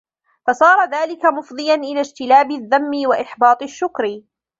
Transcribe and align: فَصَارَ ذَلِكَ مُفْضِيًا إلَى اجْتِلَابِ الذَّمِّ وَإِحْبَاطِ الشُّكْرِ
فَصَارَ 0.47 0.89
ذَلِكَ 0.89 1.25
مُفْضِيًا 1.25 1.73
إلَى 1.75 2.01
اجْتِلَابِ 2.01 2.51
الذَّمِّ 2.51 2.91
وَإِحْبَاطِ 3.09 3.61
الشُّكْرِ 3.63 4.21